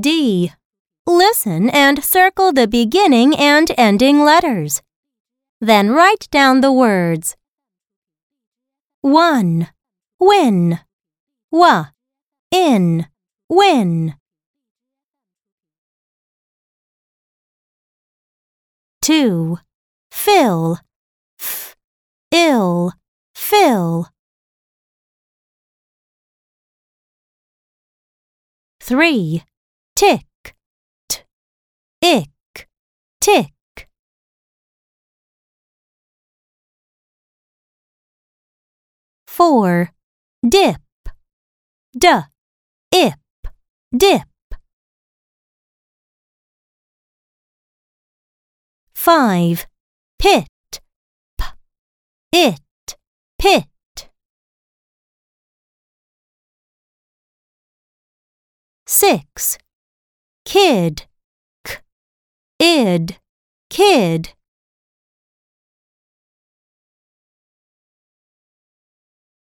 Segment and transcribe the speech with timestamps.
[0.00, 0.52] D.
[1.06, 4.82] Listen and circle the beginning and ending letters.
[5.60, 7.36] Then write down the words.
[9.00, 9.68] 1.
[10.20, 10.80] Win.
[11.52, 11.84] W.
[12.50, 13.06] In.
[13.48, 14.14] Win.
[19.02, 19.58] 2.
[20.10, 20.78] Fill.
[21.40, 21.76] F.
[22.30, 22.92] Ill.
[23.34, 24.08] Fill.
[28.80, 29.42] 3.
[29.98, 30.54] Tick.
[31.08, 31.24] T.
[32.04, 32.68] Ick.
[33.20, 33.88] Tick.
[39.26, 39.90] 4.
[40.48, 40.80] Dip.
[41.98, 42.08] D.
[42.92, 43.18] Ip.
[43.90, 44.28] Dip.
[48.94, 49.66] 5.
[50.20, 50.46] Pit.
[51.36, 51.44] P.
[52.30, 52.96] It.
[53.36, 53.66] Pit.
[58.86, 59.58] 6.
[60.48, 61.02] Kid.
[61.62, 61.76] K.
[62.58, 63.18] Id.
[63.68, 64.32] Kid.